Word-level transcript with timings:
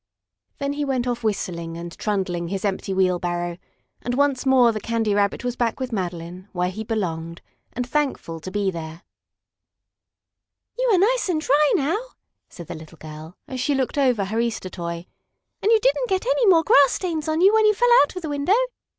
Then 0.57 0.73
he 0.73 0.83
went 0.83 1.05
off 1.05 1.23
whistling 1.23 1.77
and 1.77 1.95
trundling 1.95 2.47
his 2.47 2.65
empty 2.65 2.91
wheelbarrow, 2.91 3.59
and 4.01 4.15
once 4.15 4.47
more 4.47 4.71
the 4.71 4.79
Candy 4.79 5.13
Rabbit 5.13 5.43
was 5.43 5.55
back 5.55 5.79
with 5.79 5.91
Madeline, 5.93 6.49
where 6.53 6.71
he 6.71 6.83
belonged, 6.83 7.39
and 7.73 7.87
thankful 7.87 8.39
to 8.39 8.49
be 8.49 8.71
there. 8.71 9.03
"You 10.79 10.89
are 10.91 10.97
nice 10.97 11.29
and 11.29 11.39
dry 11.39 11.71
now," 11.75 11.99
said 12.49 12.65
the 12.65 12.73
little 12.73 12.97
girl, 12.97 13.37
as 13.47 13.59
she 13.59 13.75
looked 13.75 13.99
over 13.99 14.25
her 14.25 14.39
Easter 14.39 14.69
toy. 14.69 15.05
"And 15.61 15.71
you 15.71 15.79
didn't 15.79 16.09
get 16.09 16.25
any 16.25 16.47
more 16.47 16.63
grass 16.63 16.93
stains 16.93 17.27
on 17.27 17.39
you 17.41 17.53
when 17.53 17.67
you 17.67 17.75
fell 17.75 17.91
out 18.03 18.15
of 18.15 18.23
the 18.23 18.29
window. 18.29 18.55